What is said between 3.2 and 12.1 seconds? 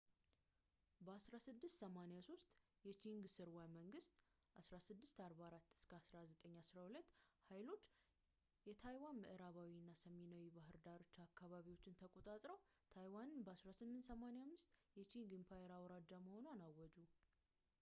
ሥርወ-መንግሥት 1644-1912 ኃይሎች የታይዋን ምዕራባዊ እና ሰሜናዊ የባህር ዳርቻ አካባቢዎችን